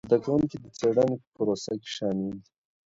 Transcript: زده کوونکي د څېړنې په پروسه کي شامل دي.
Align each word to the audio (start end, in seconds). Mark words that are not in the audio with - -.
زده 0.09 0.17
کوونکي 0.23 0.57
د 0.63 0.65
څېړنې 0.77 1.15
په 1.21 1.27
پروسه 1.35 1.71
کي 1.81 1.89
شامل 1.97 2.25
دي. 2.33 2.39